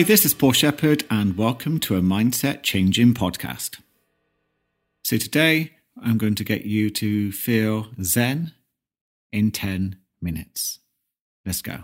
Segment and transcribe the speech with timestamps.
[0.00, 3.80] Hi, this is Paul Shepherd, and welcome to a Mindset Changing podcast.
[5.04, 5.72] So, today
[6.02, 8.54] I'm going to get you to feel Zen
[9.30, 10.78] in 10 minutes.
[11.44, 11.80] Let's go.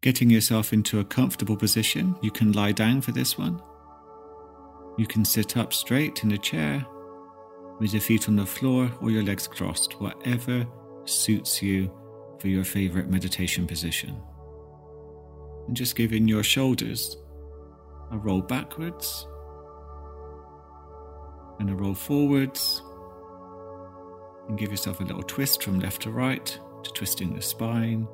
[0.00, 3.60] Getting yourself into a comfortable position, you can lie down for this one.
[4.96, 6.86] You can sit up straight in a chair
[7.80, 10.66] with your feet on the floor or your legs crossed, whatever
[11.04, 11.92] suits you
[12.38, 14.18] for your favorite meditation position
[15.66, 17.16] and just giving your shoulders
[18.10, 19.26] a roll backwards
[21.58, 22.82] and a roll forwards.
[24.48, 28.08] And give yourself a little twist from left to right to twisting the spine.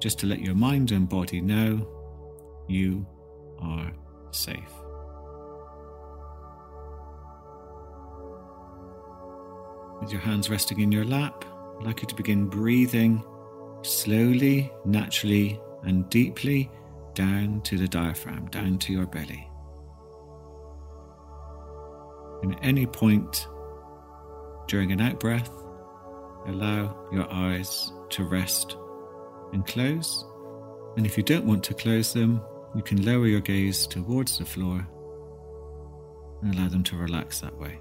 [0.00, 1.88] Just to let your mind and body know
[2.68, 3.06] you
[3.58, 3.90] are
[4.32, 4.72] safe.
[10.00, 11.44] With your hands resting in your lap,
[11.78, 13.24] I'd like you to begin breathing
[13.82, 16.70] slowly, naturally, and deeply
[17.14, 19.48] down to the diaphragm, down to your belly.
[22.42, 23.46] And at any point
[24.66, 25.50] during an out breath,
[26.46, 28.76] allow your eyes to rest
[29.52, 30.24] and close.
[30.96, 32.40] And if you don't want to close them,
[32.74, 34.86] you can lower your gaze towards the floor
[36.42, 37.78] and allow them to relax that way.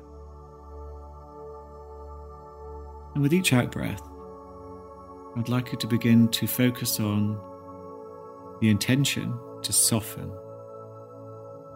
[3.14, 4.02] And with each out breath,
[5.38, 7.40] I'd like you to begin to focus on
[8.60, 10.30] the intention to soften,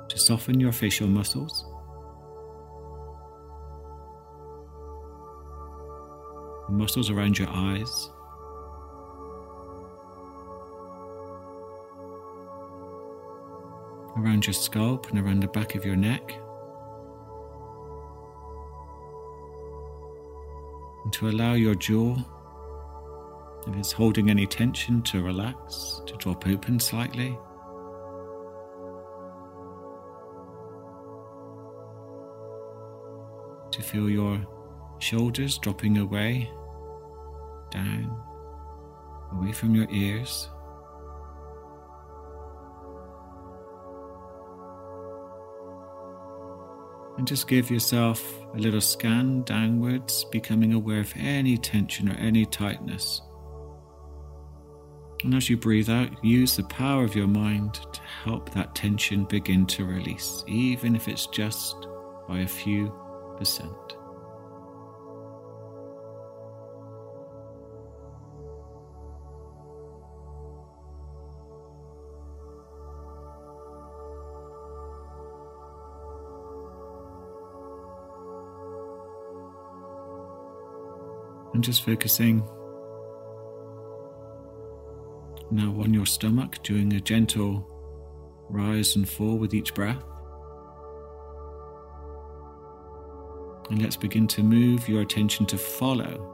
[0.10, 1.66] to soften your facial muscles.
[6.68, 8.10] The muscles around your eyes.
[14.18, 16.34] Around your scalp and around the back of your neck.
[21.06, 22.18] And to allow your jaw
[23.68, 27.38] if it's holding any tension, to relax, to drop open slightly.
[33.72, 34.46] To feel your
[35.00, 36.50] shoulders dropping away,
[37.72, 38.16] down,
[39.34, 40.50] away from your ears.
[47.18, 48.22] And just give yourself
[48.54, 53.22] a little scan downwards, becoming aware of any tension or any tightness.
[55.26, 59.26] And as you breathe out, use the power of your mind to help that tension
[59.26, 61.88] begin to release, even if it's just
[62.28, 62.94] by a few
[63.36, 63.72] percent.
[81.56, 82.48] And just focusing
[85.56, 87.66] now on your stomach, doing a gentle
[88.50, 90.04] rise and fall with each breath.
[93.70, 96.32] And let's begin to move your attention to follow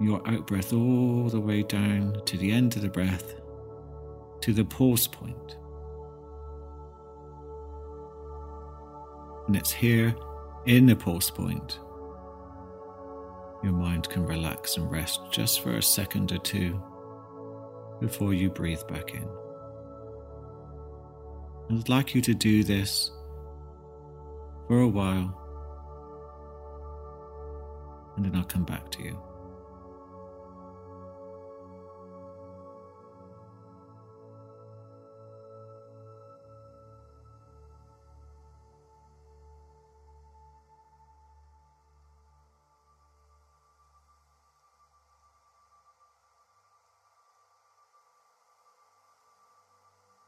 [0.00, 3.34] your out breath all the way down to the end of the breath,
[4.42, 5.56] to the pause point.
[9.46, 10.14] And it's here
[10.66, 11.78] in the pause point.
[13.62, 16.80] Your mind can relax and rest just for a second or two
[18.02, 19.26] before you breathe back in.
[21.70, 23.10] I'd like you to do this
[24.68, 25.34] for a while,
[28.16, 29.18] and then I'll come back to you.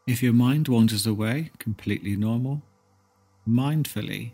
[0.06, 2.62] If your mind wanders away, completely normal,
[3.48, 4.32] mindfully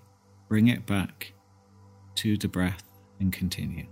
[0.48, 1.32] bring it back
[2.16, 2.82] to the breath
[3.20, 3.86] and continue.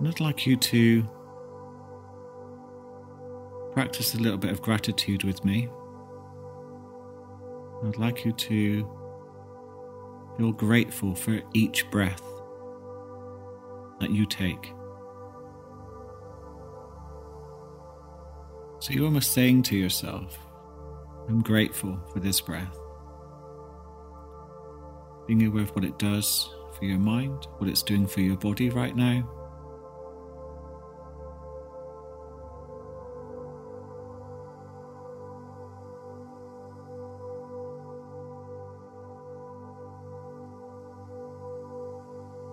[0.00, 1.06] And I'd like you to
[3.74, 5.68] practice a little bit of gratitude with me.
[7.84, 8.88] I'd like you to
[10.38, 12.22] feel grateful for each breath
[14.00, 14.72] that you take.
[18.78, 20.38] So you're almost saying to yourself,
[21.28, 22.74] I'm grateful for this breath.
[25.26, 26.48] Being aware of what it does
[26.78, 29.39] for your mind, what it's doing for your body right now.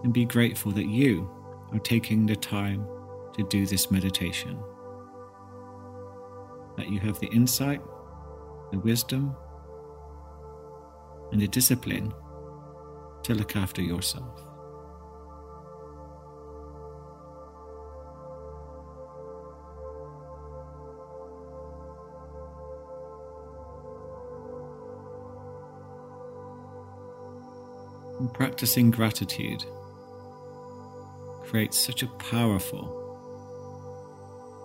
[0.07, 1.29] And be grateful that you
[1.73, 2.87] are taking the time
[3.33, 4.57] to do this meditation.
[6.77, 7.81] That you have the insight,
[8.71, 9.35] the wisdom,
[11.33, 12.13] and the discipline
[13.23, 14.39] to look after yourself.
[28.19, 29.65] And practicing gratitude
[31.47, 32.93] creates such a powerful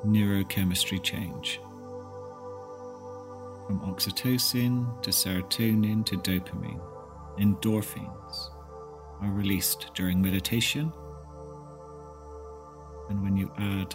[0.04, 1.60] neurochemistry change.
[3.66, 6.80] From oxytocin to serotonin to dopamine,
[7.38, 8.50] endorphins
[9.20, 10.92] are released during meditation.
[13.08, 13.94] And when you add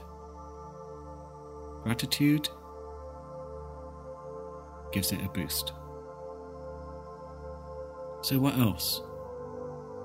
[1.83, 2.47] gratitude,
[4.93, 5.73] gives it a boost.
[8.21, 9.01] So, what else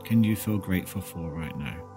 [0.05, 1.92] can you feel grateful for right now?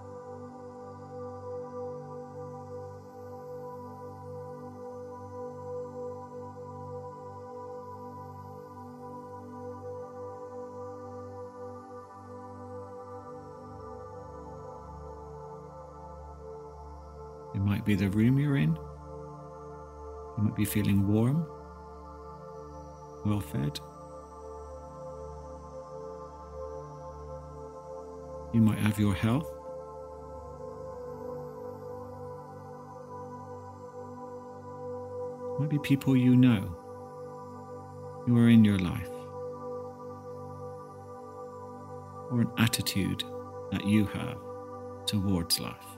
[17.66, 18.76] Might be the room you're in.
[20.36, 21.44] You might be feeling warm,
[23.24, 23.80] well fed.
[28.54, 29.50] You might have your health.
[35.54, 36.60] It might be people you know
[38.26, 39.10] who are in your life,
[42.30, 43.24] or an attitude
[43.72, 44.38] that you have
[45.06, 45.95] towards life.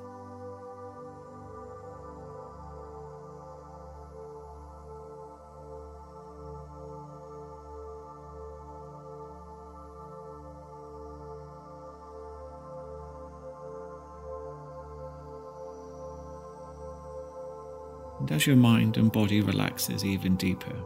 [18.28, 20.76] And as your mind and body relaxes even deeper,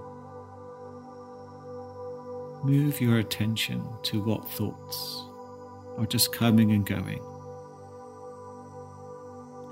[2.62, 5.24] move your attention to what thoughts
[5.98, 7.20] are just coming and going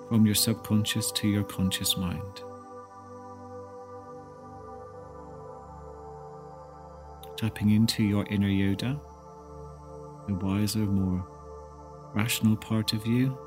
[0.08, 2.42] from your subconscious to your conscious mind.
[7.36, 9.00] Tapping into your inner Yoda,
[10.26, 11.24] the wiser, more
[12.16, 13.38] rational part of you,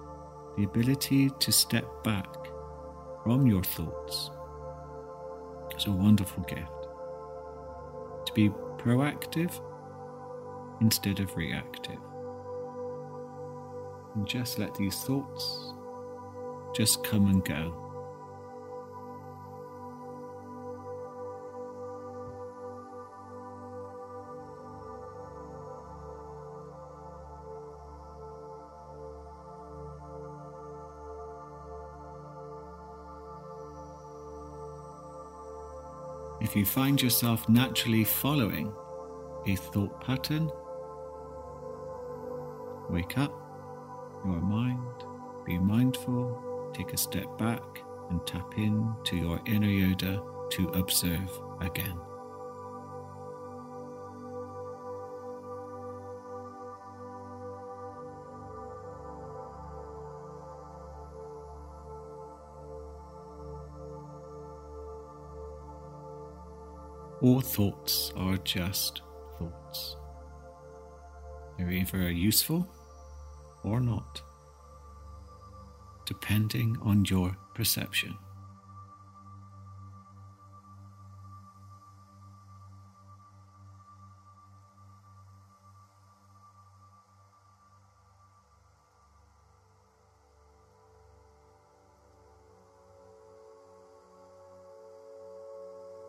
[0.56, 2.43] the ability to step back
[3.24, 4.30] from your thoughts.
[5.72, 6.70] It's a wonderful gift.
[8.26, 9.60] To be proactive
[10.82, 12.00] instead of reactive.
[14.16, 15.74] And just let these thoughts
[16.76, 17.83] just come and go.
[36.44, 38.74] If you find yourself naturally following
[39.48, 40.52] a thought pattern,
[42.90, 43.34] wake up
[44.26, 45.06] your mind,
[45.46, 47.64] be mindful, take a step back,
[48.10, 50.22] and tap in to your inner Yoda
[50.52, 51.32] to observe
[51.62, 51.98] again.
[67.24, 69.02] All thoughts are just
[69.40, 69.96] thoughts.
[71.58, 72.68] They're either useful
[73.64, 74.22] or not,
[76.06, 78.18] depending on your perception.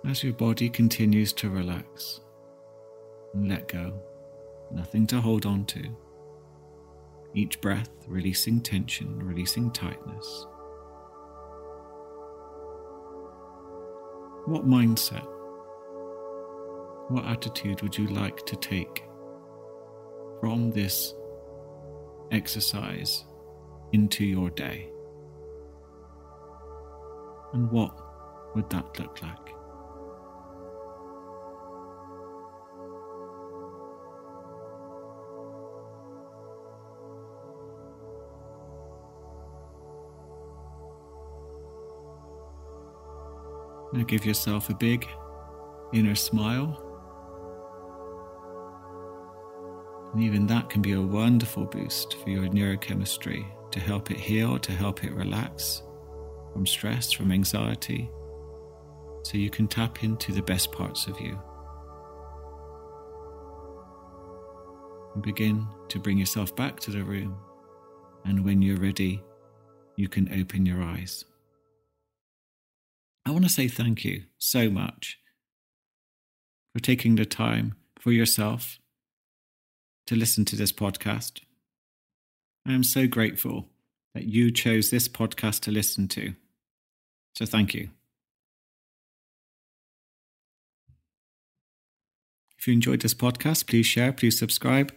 [0.07, 2.21] As your body continues to relax
[3.33, 3.95] and let go,
[4.71, 5.83] nothing to hold on to.
[7.35, 10.47] Each breath releasing tension, releasing tightness.
[14.45, 15.27] What mindset,
[17.09, 19.05] what attitude would you like to take
[20.39, 21.15] from this
[22.31, 23.25] exercise
[23.93, 24.91] into your day?
[27.55, 27.99] And what
[28.55, 29.44] would that look like?
[43.95, 45.07] Now give yourself a big
[45.93, 46.81] inner smile.
[50.13, 54.59] And even that can be a wonderful boost for your neurochemistry to help it heal,
[54.59, 55.85] to help it relax
[56.53, 58.11] from stress, from anxiety,
[59.23, 61.39] so you can tap into the best parts of you.
[65.15, 67.37] And begin to bring yourself back to the room.
[68.25, 69.23] And when you're ready,
[69.95, 71.25] you can open your eyes.
[73.27, 75.19] I want to say thank you so much
[76.73, 78.79] for taking the time for yourself
[80.07, 81.41] to listen to this podcast.
[82.67, 83.69] I am so grateful
[84.15, 86.35] that you chose this podcast to listen to.
[87.35, 87.89] So thank you.
[92.59, 94.93] If you enjoyed this podcast, please share, please subscribe.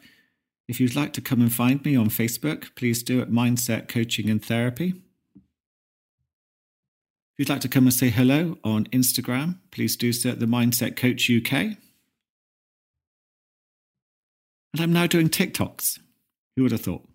[0.67, 4.29] If you'd like to come and find me on Facebook, please do at Mindset Coaching
[4.29, 5.01] and Therapy.
[7.38, 10.48] If you'd like to come and say hello on Instagram, please do so at the
[10.48, 11.77] Mindset Coach UK.
[14.74, 16.00] And I'm now doing TikToks.
[16.56, 17.08] Who would have thought?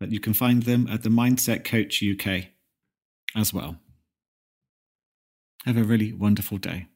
[0.00, 2.46] But you can find them at the Mindset Coach UK
[3.36, 3.76] as well.
[5.64, 6.88] Have a really wonderful day.